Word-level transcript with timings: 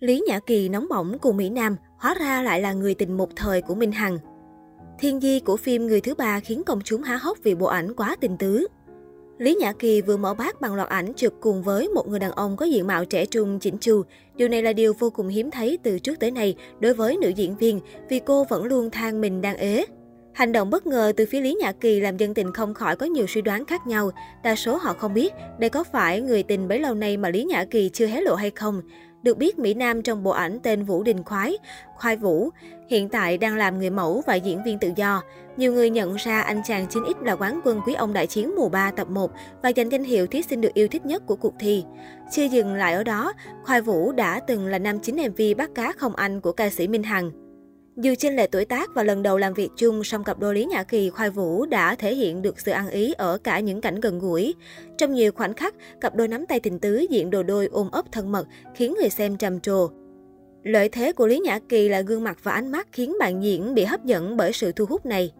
Lý 0.00 0.22
Nhã 0.28 0.38
Kỳ 0.38 0.68
nóng 0.68 0.88
bỏng 0.88 1.18
cùng 1.18 1.36
Mỹ 1.36 1.50
Nam, 1.50 1.76
hóa 1.98 2.14
ra 2.20 2.42
lại 2.42 2.60
là 2.60 2.72
người 2.72 2.94
tình 2.94 3.16
một 3.16 3.36
thời 3.36 3.62
của 3.62 3.74
Minh 3.74 3.92
Hằng. 3.92 4.18
Thiên 4.98 5.20
di 5.20 5.40
của 5.40 5.56
phim 5.56 5.86
Người 5.86 6.00
thứ 6.00 6.14
ba 6.14 6.40
khiến 6.40 6.62
công 6.66 6.80
chúng 6.84 7.02
há 7.02 7.16
hốc 7.16 7.38
vì 7.42 7.54
bộ 7.54 7.66
ảnh 7.66 7.94
quá 7.94 8.16
tình 8.20 8.36
tứ. 8.36 8.66
Lý 9.38 9.54
Nhã 9.54 9.72
Kỳ 9.72 10.00
vừa 10.00 10.16
mở 10.16 10.34
bát 10.34 10.60
bằng 10.60 10.74
loạt 10.74 10.88
ảnh 10.88 11.12
chụp 11.16 11.34
cùng 11.40 11.62
với 11.62 11.88
một 11.88 12.08
người 12.08 12.18
đàn 12.18 12.32
ông 12.32 12.56
có 12.56 12.66
diện 12.66 12.86
mạo 12.86 13.04
trẻ 13.04 13.26
trung, 13.26 13.58
chỉnh 13.58 13.78
chu. 13.78 14.02
Điều 14.36 14.48
này 14.48 14.62
là 14.62 14.72
điều 14.72 14.92
vô 14.98 15.10
cùng 15.10 15.28
hiếm 15.28 15.50
thấy 15.50 15.78
từ 15.82 15.98
trước 15.98 16.20
tới 16.20 16.30
nay 16.30 16.54
đối 16.80 16.94
với 16.94 17.16
nữ 17.16 17.28
diễn 17.28 17.56
viên 17.56 17.80
vì 18.08 18.18
cô 18.18 18.44
vẫn 18.44 18.64
luôn 18.64 18.90
than 18.90 19.20
mình 19.20 19.40
đang 19.40 19.56
ế. 19.56 19.84
Hành 20.32 20.52
động 20.52 20.70
bất 20.70 20.86
ngờ 20.86 21.12
từ 21.16 21.26
phía 21.26 21.40
Lý 21.40 21.54
Nhã 21.54 21.72
Kỳ 21.72 22.00
làm 22.00 22.16
dân 22.16 22.34
tình 22.34 22.52
không 22.52 22.74
khỏi 22.74 22.96
có 22.96 23.06
nhiều 23.06 23.26
suy 23.26 23.42
đoán 23.42 23.64
khác 23.64 23.86
nhau. 23.86 24.10
Đa 24.42 24.54
số 24.54 24.76
họ 24.76 24.92
không 24.92 25.14
biết 25.14 25.32
đây 25.58 25.70
có 25.70 25.84
phải 25.84 26.20
người 26.20 26.42
tình 26.42 26.68
bấy 26.68 26.80
lâu 26.80 26.94
nay 26.94 27.16
mà 27.16 27.30
Lý 27.30 27.44
Nhã 27.44 27.64
Kỳ 27.64 27.90
chưa 27.92 28.06
hé 28.06 28.20
lộ 28.20 28.34
hay 28.34 28.50
không. 28.50 28.82
Được 29.22 29.38
biết, 29.38 29.58
Mỹ 29.58 29.74
Nam 29.74 30.02
trong 30.02 30.22
bộ 30.22 30.30
ảnh 30.30 30.58
tên 30.62 30.84
Vũ 30.84 31.02
Đình 31.02 31.24
Khoái, 31.24 31.58
Khoai 31.96 32.16
Vũ, 32.16 32.50
hiện 32.88 33.08
tại 33.08 33.38
đang 33.38 33.56
làm 33.56 33.78
người 33.78 33.90
mẫu 33.90 34.22
và 34.26 34.34
diễn 34.34 34.62
viên 34.64 34.78
tự 34.78 34.90
do. 34.96 35.22
Nhiều 35.56 35.72
người 35.72 35.90
nhận 35.90 36.14
ra 36.14 36.40
anh 36.40 36.62
chàng 36.64 36.86
9X 36.86 37.14
là 37.22 37.36
quán 37.36 37.60
quân 37.64 37.80
quý 37.86 37.94
ông 37.94 38.12
đại 38.12 38.26
chiến 38.26 38.54
mùa 38.56 38.68
3 38.68 38.90
tập 38.90 39.10
1 39.10 39.30
và 39.62 39.72
giành 39.76 39.92
danh 39.92 40.04
hiệu 40.04 40.26
thí 40.26 40.42
sinh 40.42 40.60
được 40.60 40.74
yêu 40.74 40.88
thích 40.88 41.06
nhất 41.06 41.26
của 41.26 41.36
cuộc 41.36 41.54
thi. 41.58 41.84
Chưa 42.30 42.44
dừng 42.44 42.74
lại 42.74 42.94
ở 42.94 43.04
đó, 43.04 43.32
Khoai 43.64 43.80
Vũ 43.80 44.12
đã 44.12 44.40
từng 44.40 44.66
là 44.66 44.78
nam 44.78 44.98
chính 45.00 45.16
MV 45.16 45.40
Bắt 45.56 45.70
cá 45.74 45.92
không 45.92 46.16
anh 46.16 46.40
của 46.40 46.52
ca 46.52 46.70
sĩ 46.70 46.88
Minh 46.88 47.02
Hằng. 47.02 47.47
Dù 48.00 48.14
chênh 48.18 48.36
lệ 48.36 48.46
tuổi 48.46 48.64
tác 48.64 48.94
và 48.94 49.02
lần 49.02 49.22
đầu 49.22 49.38
làm 49.38 49.54
việc 49.54 49.68
chung, 49.76 50.04
song 50.04 50.24
cặp 50.24 50.38
đôi 50.38 50.54
Lý 50.54 50.64
Nhã 50.64 50.82
Kỳ 50.82 51.10
Khoai 51.10 51.30
Vũ 51.30 51.66
đã 51.66 51.94
thể 51.94 52.14
hiện 52.14 52.42
được 52.42 52.60
sự 52.60 52.72
ăn 52.72 52.88
ý 52.88 53.12
ở 53.12 53.38
cả 53.38 53.60
những 53.60 53.80
cảnh 53.80 54.00
gần 54.00 54.18
gũi. 54.18 54.54
Trong 54.98 55.12
nhiều 55.12 55.32
khoảnh 55.32 55.54
khắc, 55.54 55.74
cặp 56.00 56.14
đôi 56.14 56.28
nắm 56.28 56.46
tay 56.46 56.60
tình 56.60 56.78
tứ 56.78 57.06
diện 57.10 57.30
đồ 57.30 57.42
đôi 57.42 57.66
ôm 57.66 57.90
ấp 57.90 58.12
thân 58.12 58.32
mật, 58.32 58.46
khiến 58.74 58.94
người 59.00 59.10
xem 59.10 59.36
trầm 59.36 59.60
trồ. 59.60 59.88
Lợi 60.62 60.88
thế 60.88 61.12
của 61.12 61.26
Lý 61.26 61.38
Nhã 61.38 61.58
Kỳ 61.68 61.88
là 61.88 62.00
gương 62.00 62.24
mặt 62.24 62.38
và 62.42 62.52
ánh 62.52 62.72
mắt 62.72 62.88
khiến 62.92 63.16
bạn 63.20 63.42
diễn 63.42 63.74
bị 63.74 63.84
hấp 63.84 64.04
dẫn 64.04 64.36
bởi 64.36 64.52
sự 64.52 64.72
thu 64.72 64.84
hút 64.84 65.06
này. 65.06 65.32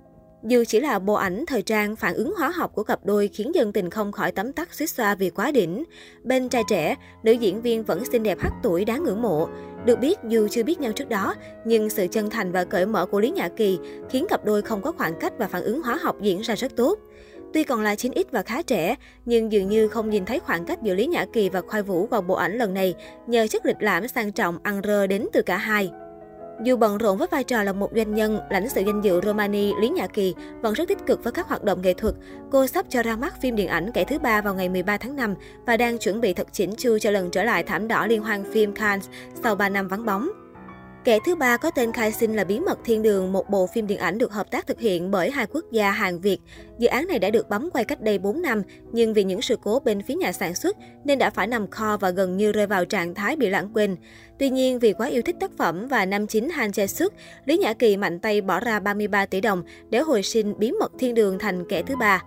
Dù 0.44 0.64
chỉ 0.66 0.80
là 0.80 0.98
bộ 0.98 1.14
ảnh 1.14 1.44
thời 1.46 1.62
trang, 1.62 1.96
phản 1.96 2.14
ứng 2.14 2.34
hóa 2.38 2.50
học 2.50 2.72
của 2.74 2.82
cặp 2.82 3.06
đôi 3.06 3.28
khiến 3.28 3.54
dân 3.54 3.72
tình 3.72 3.90
không 3.90 4.12
khỏi 4.12 4.32
tấm 4.32 4.52
tắc 4.52 4.74
suýt 4.74 4.86
xoa 4.86 5.14
vì 5.14 5.30
quá 5.30 5.50
đỉnh. 5.50 5.84
Bên 6.24 6.48
trai 6.48 6.62
trẻ, 6.68 6.96
nữ 7.22 7.32
diễn 7.32 7.62
viên 7.62 7.84
vẫn 7.84 8.04
xinh 8.12 8.22
đẹp 8.22 8.38
hắc 8.40 8.52
tuổi 8.62 8.84
đáng 8.84 9.04
ngưỡng 9.04 9.22
mộ. 9.22 9.48
Được 9.88 10.00
biết, 10.00 10.18
dù 10.28 10.48
chưa 10.50 10.62
biết 10.62 10.80
nhau 10.80 10.92
trước 10.92 11.08
đó, 11.08 11.34
nhưng 11.64 11.90
sự 11.90 12.06
chân 12.10 12.30
thành 12.30 12.52
và 12.52 12.64
cởi 12.64 12.86
mở 12.86 13.06
của 13.06 13.20
Lý 13.20 13.30
Nhã 13.30 13.48
Kỳ 13.48 13.78
khiến 14.10 14.26
cặp 14.28 14.44
đôi 14.44 14.62
không 14.62 14.82
có 14.82 14.92
khoảng 14.92 15.14
cách 15.20 15.32
và 15.38 15.48
phản 15.48 15.62
ứng 15.62 15.82
hóa 15.82 15.98
học 16.02 16.16
diễn 16.20 16.40
ra 16.40 16.54
rất 16.54 16.76
tốt. 16.76 16.98
Tuy 17.54 17.64
còn 17.64 17.82
là 17.82 17.94
9X 17.94 18.24
và 18.30 18.42
khá 18.42 18.62
trẻ, 18.62 18.96
nhưng 19.24 19.52
dường 19.52 19.68
như 19.68 19.88
không 19.88 20.10
nhìn 20.10 20.24
thấy 20.24 20.40
khoảng 20.40 20.64
cách 20.64 20.82
giữa 20.82 20.94
Lý 20.94 21.06
Nhã 21.06 21.26
Kỳ 21.32 21.48
và 21.48 21.60
Khoai 21.60 21.82
Vũ 21.82 22.06
vào 22.06 22.22
bộ 22.22 22.34
ảnh 22.34 22.58
lần 22.58 22.74
này 22.74 22.94
nhờ 23.26 23.46
chất 23.46 23.66
lịch 23.66 23.82
lãm 23.82 24.08
sang 24.08 24.32
trọng 24.32 24.58
ăn 24.62 24.80
rơ 24.84 25.06
đến 25.06 25.28
từ 25.32 25.42
cả 25.42 25.56
hai. 25.56 25.90
Dù 26.64 26.76
bận 26.76 26.98
rộn 26.98 27.18
với 27.18 27.28
vai 27.30 27.44
trò 27.44 27.62
là 27.62 27.72
một 27.72 27.90
doanh 27.96 28.14
nhân, 28.14 28.40
lãnh 28.50 28.68
sự 28.68 28.80
danh 28.86 29.00
dự 29.00 29.20
Romani 29.20 29.72
Lý 29.80 29.88
Nhã 29.88 30.06
Kỳ 30.06 30.34
vẫn 30.60 30.74
rất 30.74 30.88
tích 30.88 31.06
cực 31.06 31.24
với 31.24 31.32
các 31.32 31.48
hoạt 31.48 31.64
động 31.64 31.82
nghệ 31.82 31.94
thuật. 31.94 32.14
Cô 32.50 32.66
sắp 32.66 32.86
cho 32.88 33.02
ra 33.02 33.16
mắt 33.16 33.40
phim 33.40 33.56
điện 33.56 33.68
ảnh 33.68 33.90
kẻ 33.94 34.04
thứ 34.04 34.18
ba 34.18 34.40
vào 34.42 34.54
ngày 34.54 34.68
13 34.68 34.96
tháng 34.96 35.16
5 35.16 35.34
và 35.66 35.76
đang 35.76 35.98
chuẩn 35.98 36.20
bị 36.20 36.34
thật 36.34 36.46
chỉnh 36.52 36.74
chu 36.76 36.98
cho 36.98 37.10
lần 37.10 37.30
trở 37.30 37.42
lại 37.42 37.62
thảm 37.62 37.88
đỏ 37.88 38.06
liên 38.06 38.22
hoan 38.22 38.52
phim 38.52 38.72
Cannes 38.72 39.08
sau 39.42 39.54
3 39.54 39.68
năm 39.68 39.88
vắng 39.88 40.04
bóng. 40.04 40.28
Kẻ 41.08 41.18
thứ 41.24 41.34
ba 41.34 41.56
có 41.56 41.70
tên 41.70 41.92
khai 41.92 42.12
sinh 42.12 42.36
là 42.36 42.44
Bí 42.44 42.60
mật 42.60 42.78
Thiên 42.84 43.02
đường, 43.02 43.32
một 43.32 43.50
bộ 43.50 43.66
phim 43.66 43.86
điện 43.86 43.98
ảnh 43.98 44.18
được 44.18 44.32
hợp 44.32 44.50
tác 44.50 44.66
thực 44.66 44.80
hiện 44.80 45.10
bởi 45.10 45.30
hai 45.30 45.46
quốc 45.46 45.64
gia 45.72 45.90
Hàn 45.90 46.20
Việt. 46.20 46.38
Dự 46.78 46.88
án 46.88 47.06
này 47.06 47.18
đã 47.18 47.30
được 47.30 47.48
bấm 47.48 47.70
quay 47.70 47.84
cách 47.84 48.00
đây 48.00 48.18
4 48.18 48.42
năm, 48.42 48.62
nhưng 48.92 49.14
vì 49.14 49.24
những 49.24 49.42
sự 49.42 49.56
cố 49.62 49.80
bên 49.84 50.02
phía 50.02 50.14
nhà 50.14 50.32
sản 50.32 50.54
xuất 50.54 50.76
nên 51.04 51.18
đã 51.18 51.30
phải 51.30 51.46
nằm 51.46 51.70
kho 51.70 51.96
và 51.96 52.10
gần 52.10 52.36
như 52.36 52.52
rơi 52.52 52.66
vào 52.66 52.84
trạng 52.84 53.14
thái 53.14 53.36
bị 53.36 53.48
lãng 53.48 53.70
quên. 53.74 53.96
Tuy 54.38 54.50
nhiên, 54.50 54.78
vì 54.78 54.92
quá 54.92 55.06
yêu 55.06 55.22
thích 55.22 55.36
tác 55.40 55.50
phẩm 55.58 55.88
và 55.88 56.06
năm 56.06 56.26
chính 56.26 56.50
Han 56.50 56.70
Jae 56.70 56.86
Suk, 56.86 57.12
Lý 57.44 57.58
Nhã 57.58 57.72
Kỳ 57.72 57.96
mạnh 57.96 58.18
tay 58.18 58.40
bỏ 58.40 58.60
ra 58.60 58.80
33 58.80 59.26
tỷ 59.26 59.40
đồng 59.40 59.62
để 59.90 59.98
hồi 59.98 60.22
sinh 60.22 60.58
Bí 60.58 60.72
mật 60.72 60.92
Thiên 60.98 61.14
đường 61.14 61.38
thành 61.38 61.64
kẻ 61.68 61.82
thứ 61.82 61.96
ba. 61.96 62.22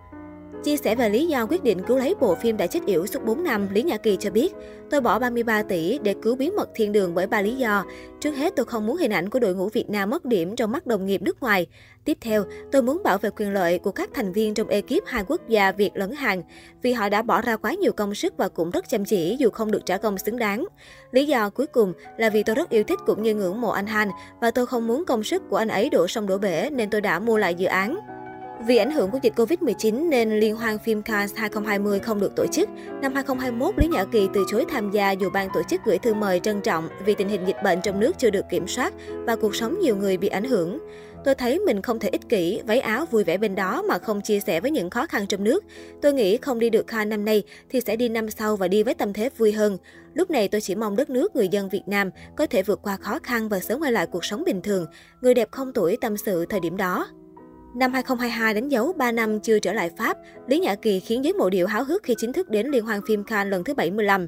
Chia 0.63 0.77
sẻ 0.77 0.95
về 0.95 1.09
lý 1.09 1.27
do 1.27 1.45
quyết 1.45 1.63
định 1.63 1.81
cứu 1.88 1.97
lấy 1.97 2.16
bộ 2.19 2.35
phim 2.35 2.57
đã 2.57 2.67
chết 2.67 2.79
yểu 2.85 3.07
suốt 3.07 3.25
4 3.25 3.44
năm, 3.44 3.67
Lý 3.73 3.83
Nhã 3.83 3.97
Kỳ 3.97 4.17
cho 4.19 4.29
biết, 4.29 4.53
tôi 4.89 5.01
bỏ 5.01 5.19
33 5.19 5.63
tỷ 5.63 5.99
để 6.03 6.16
cứu 6.22 6.35
bí 6.35 6.49
mật 6.49 6.69
thiên 6.75 6.91
đường 6.91 7.13
bởi 7.16 7.27
ba 7.27 7.41
lý 7.41 7.55
do. 7.55 7.85
Trước 8.19 8.31
hết, 8.31 8.53
tôi 8.55 8.66
không 8.66 8.88
muốn 8.88 8.97
hình 8.97 9.13
ảnh 9.13 9.29
của 9.29 9.39
đội 9.39 9.55
ngũ 9.55 9.69
Việt 9.69 9.89
Nam 9.89 10.09
mất 10.09 10.25
điểm 10.25 10.55
trong 10.55 10.71
mắt 10.71 10.88
đồng 10.88 11.05
nghiệp 11.05 11.21
nước 11.21 11.41
ngoài. 11.41 11.67
Tiếp 12.05 12.17
theo, 12.21 12.44
tôi 12.71 12.81
muốn 12.81 13.01
bảo 13.03 13.17
vệ 13.17 13.29
quyền 13.29 13.53
lợi 13.53 13.79
của 13.79 13.91
các 13.91 14.09
thành 14.13 14.31
viên 14.31 14.53
trong 14.53 14.67
ekip 14.67 15.05
hai 15.05 15.23
quốc 15.27 15.41
gia 15.47 15.71
Việt 15.71 15.91
lẫn 15.94 16.11
Hàn, 16.11 16.41
vì 16.81 16.94
họ 16.94 17.09
đã 17.09 17.21
bỏ 17.21 17.41
ra 17.41 17.57
quá 17.57 17.73
nhiều 17.73 17.91
công 17.91 18.16
sức 18.16 18.33
và 18.38 18.50
cũng 18.50 18.71
rất 18.71 18.89
chăm 18.89 19.05
chỉ 19.05 19.35
dù 19.39 19.50
không 19.50 19.71
được 19.71 19.85
trả 19.85 19.97
công 19.97 20.17
xứng 20.17 20.38
đáng. 20.38 20.66
Lý 21.11 21.25
do 21.25 21.50
cuối 21.50 21.67
cùng 21.67 21.94
là 22.17 22.29
vì 22.29 22.44
tôi 22.44 22.55
rất 22.55 22.69
yêu 22.69 22.83
thích 22.83 23.00
cũng 23.05 23.23
như 23.23 23.35
ngưỡng 23.35 23.61
mộ 23.61 23.69
anh 23.69 23.88
Han 23.88 24.09
và 24.41 24.51
tôi 24.51 24.66
không 24.66 24.88
muốn 24.88 25.05
công 25.05 25.23
sức 25.23 25.44
của 25.50 25.57
anh 25.57 25.67
ấy 25.67 25.89
đổ 25.89 26.07
sông 26.07 26.27
đổ 26.27 26.38
bể 26.38 26.69
nên 26.69 26.89
tôi 26.89 27.01
đã 27.01 27.19
mua 27.19 27.38
lại 27.38 27.55
dự 27.55 27.67
án. 27.67 28.20
Vì 28.66 28.77
ảnh 28.77 28.91
hưởng 28.91 29.11
của 29.11 29.19
dịch 29.22 29.33
Covid-19 29.35 30.09
nên 30.09 30.39
Liên 30.39 30.55
hoan 30.55 30.79
phim 30.79 31.01
Cannes 31.01 31.35
2020 31.35 31.99
không 31.99 32.19
được 32.19 32.35
tổ 32.35 32.45
chức. 32.47 32.69
Năm 33.01 33.13
2021, 33.13 33.77
Lý 33.77 33.88
Nhã 33.88 34.05
Kỳ 34.05 34.27
từ 34.33 34.45
chối 34.51 34.66
tham 34.69 34.91
gia 34.91 35.11
dù 35.11 35.29
ban 35.29 35.49
tổ 35.53 35.61
chức 35.69 35.81
gửi 35.85 35.97
thư 35.97 36.13
mời 36.13 36.39
trân 36.39 36.61
trọng 36.61 36.89
vì 37.05 37.16
tình 37.16 37.29
hình 37.29 37.45
dịch 37.47 37.55
bệnh 37.63 37.81
trong 37.81 38.00
nước 38.00 38.19
chưa 38.19 38.29
được 38.29 38.45
kiểm 38.50 38.67
soát 38.67 38.94
và 39.25 39.35
cuộc 39.35 39.55
sống 39.55 39.79
nhiều 39.79 39.95
người 39.95 40.17
bị 40.17 40.27
ảnh 40.27 40.44
hưởng. 40.44 40.79
Tôi 41.25 41.35
thấy 41.35 41.59
mình 41.59 41.81
không 41.81 42.00
thể 42.00 42.09
ích 42.09 42.29
kỷ, 42.29 42.61
váy 42.67 42.79
áo 42.79 43.05
vui 43.05 43.23
vẻ 43.23 43.38
bên 43.38 43.55
đó 43.55 43.81
mà 43.81 43.97
không 43.97 44.21
chia 44.21 44.39
sẻ 44.39 44.59
với 44.59 44.71
những 44.71 44.89
khó 44.89 45.07
khăn 45.07 45.27
trong 45.27 45.44
nước. 45.44 45.63
Tôi 46.01 46.13
nghĩ 46.13 46.38
không 46.38 46.59
đi 46.59 46.69
được 46.69 46.88
Cannes 46.88 47.09
năm 47.09 47.25
nay 47.25 47.44
thì 47.69 47.81
sẽ 47.81 47.95
đi 47.95 48.09
năm 48.09 48.29
sau 48.29 48.55
và 48.55 48.67
đi 48.67 48.83
với 48.83 48.94
tâm 48.94 49.13
thế 49.13 49.29
vui 49.38 49.51
hơn. 49.51 49.77
Lúc 50.13 50.31
này 50.31 50.47
tôi 50.47 50.61
chỉ 50.61 50.75
mong 50.75 50.95
đất 50.95 51.09
nước 51.09 51.35
người 51.35 51.47
dân 51.47 51.69
Việt 51.69 51.83
Nam 51.88 52.09
có 52.35 52.45
thể 52.45 52.63
vượt 52.63 52.79
qua 52.83 52.97
khó 52.97 53.19
khăn 53.23 53.50
và 53.50 53.59
sớm 53.59 53.79
quay 53.79 53.91
lại 53.91 54.07
cuộc 54.07 54.25
sống 54.25 54.44
bình 54.45 54.61
thường. 54.61 54.85
Người 55.21 55.33
đẹp 55.33 55.51
không 55.51 55.73
tuổi 55.73 55.97
tâm 56.01 56.17
sự 56.17 56.45
thời 56.45 56.59
điểm 56.59 56.77
đó. 56.77 57.07
Năm 57.75 57.93
2022 57.93 58.53
đánh 58.53 58.69
dấu 58.69 58.93
3 58.93 59.11
năm 59.11 59.39
chưa 59.39 59.59
trở 59.59 59.73
lại 59.73 59.89
Pháp, 59.97 60.17
Lý 60.47 60.59
Nhã 60.59 60.75
Kỳ 60.75 60.99
khiến 60.99 61.23
giới 61.23 61.33
mộ 61.33 61.49
điệu 61.49 61.67
háo 61.67 61.83
hức 61.83 62.03
khi 62.03 62.15
chính 62.17 62.33
thức 62.33 62.49
đến 62.49 62.67
Liên 62.67 62.85
hoan 62.85 63.01
phim 63.07 63.23
Cannes 63.23 63.51
lần 63.51 63.63
thứ 63.63 63.73
75. 63.73 64.27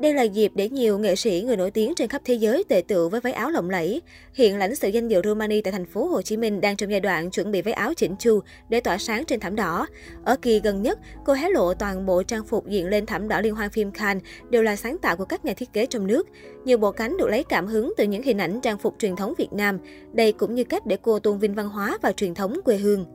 Đây 0.00 0.14
là 0.14 0.22
dịp 0.22 0.52
để 0.54 0.68
nhiều 0.68 0.98
nghệ 0.98 1.16
sĩ 1.16 1.42
người 1.46 1.56
nổi 1.56 1.70
tiếng 1.70 1.94
trên 1.94 2.08
khắp 2.08 2.22
thế 2.24 2.34
giới 2.34 2.64
tề 2.68 2.82
tựu 2.88 3.08
với 3.08 3.20
váy 3.20 3.32
áo 3.32 3.50
lộng 3.50 3.70
lẫy. 3.70 4.02
Hiện 4.34 4.58
lãnh 4.58 4.74
sự 4.74 4.88
danh 4.88 5.08
dự 5.08 5.20
Romani 5.24 5.60
tại 5.60 5.72
thành 5.72 5.86
phố 5.86 6.06
Hồ 6.06 6.22
Chí 6.22 6.36
Minh 6.36 6.60
đang 6.60 6.76
trong 6.76 6.90
giai 6.90 7.00
đoạn 7.00 7.30
chuẩn 7.30 7.50
bị 7.50 7.62
váy 7.62 7.74
áo 7.74 7.94
chỉnh 7.94 8.16
chu 8.18 8.40
để 8.68 8.80
tỏa 8.80 8.98
sáng 8.98 9.24
trên 9.24 9.40
thảm 9.40 9.56
đỏ. 9.56 9.86
Ở 10.24 10.36
kỳ 10.36 10.60
gần 10.60 10.82
nhất, 10.82 10.98
cô 11.24 11.32
hé 11.32 11.48
lộ 11.48 11.74
toàn 11.74 12.06
bộ 12.06 12.22
trang 12.22 12.44
phục 12.44 12.66
diện 12.68 12.86
lên 12.86 13.06
thảm 13.06 13.28
đỏ 13.28 13.40
liên 13.40 13.54
hoan 13.54 13.70
phim 13.70 13.90
Cannes 13.90 14.24
đều 14.50 14.62
là 14.62 14.76
sáng 14.76 14.98
tạo 14.98 15.16
của 15.16 15.24
các 15.24 15.44
nhà 15.44 15.52
thiết 15.54 15.72
kế 15.72 15.86
trong 15.86 16.06
nước. 16.06 16.28
Nhiều 16.64 16.78
bộ 16.78 16.92
cánh 16.92 17.16
được 17.16 17.28
lấy 17.28 17.44
cảm 17.44 17.66
hứng 17.66 17.92
từ 17.96 18.04
những 18.04 18.22
hình 18.22 18.38
ảnh 18.38 18.60
trang 18.60 18.78
phục 18.78 18.94
truyền 18.98 19.16
thống 19.16 19.34
Việt 19.38 19.52
Nam. 19.52 19.78
Đây 20.12 20.32
cũng 20.32 20.54
như 20.54 20.64
cách 20.64 20.86
để 20.86 20.96
cô 21.02 21.18
tôn 21.18 21.38
vinh 21.38 21.54
văn 21.54 21.68
hóa 21.68 21.98
và 22.02 22.12
truyền 22.12 22.34
thống 22.34 22.60
quê 22.64 22.76
hương. 22.76 23.06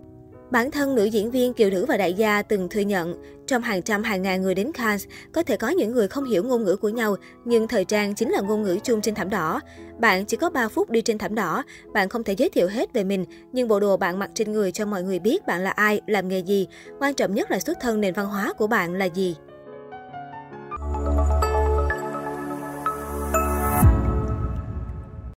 Bản 0.52 0.72
thân 0.72 0.96
nữ 0.96 1.06
diễn 1.06 1.32
viên 1.32 1.54
Kiều 1.54 1.70
Nữ 1.70 1.86
và 1.86 1.98
Đại 1.98 2.14
Gia 2.14 2.42
từng 2.42 2.70
thừa 2.70 2.82
nhận, 2.82 3.16
trong 3.48 3.62
hàng 3.62 3.82
trăm 3.82 4.04
hàng 4.04 4.22
ngàn 4.22 4.42
người 4.42 4.56
đến 4.56 4.72
Cannes, 4.72 5.06
có 5.32 5.44
thể 5.44 5.58
có 5.58 5.70
những 5.70 5.92
người 5.92 6.08
không 6.08 6.24
hiểu 6.26 6.44
ngôn 6.44 6.64
ngữ 6.64 6.76
của 6.76 6.90
nhau, 6.90 7.16
nhưng 7.46 7.68
thời 7.68 7.86
trang 7.86 8.16
chính 8.16 8.30
là 8.30 8.42
ngôn 8.42 8.64
ngữ 8.64 8.78
chung 8.84 9.02
trên 9.02 9.16
thảm 9.16 9.30
đỏ. 9.30 9.62
Bạn 10.00 10.26
chỉ 10.26 10.38
có 10.38 10.50
3 10.50 10.68
phút 10.68 10.90
đi 10.90 11.02
trên 11.02 11.18
thảm 11.18 11.36
đỏ, 11.36 11.64
bạn 11.94 12.10
không 12.10 12.24
thể 12.24 12.34
giới 12.34 12.50
thiệu 12.50 12.68
hết 12.68 12.94
về 12.94 13.04
mình, 13.04 13.26
nhưng 13.52 13.68
bộ 13.68 13.80
đồ 13.80 13.98
bạn 13.98 14.20
mặc 14.20 14.32
trên 14.34 14.52
người 14.52 14.72
cho 14.72 14.86
mọi 14.86 15.04
người 15.04 15.20
biết 15.20 15.46
bạn 15.46 15.62
là 15.62 15.72
ai, 15.72 16.02
làm 16.08 16.28
nghề 16.28 16.40
gì. 16.40 16.68
Quan 17.00 17.14
trọng 17.14 17.34
nhất 17.34 17.52
là 17.52 17.60
xuất 17.60 17.78
thân 17.82 18.02
nền 18.02 18.14
văn 18.14 18.28
hóa 18.28 18.54
của 18.54 18.68
bạn 18.68 18.94
là 18.94 19.06
gì. 19.06 19.36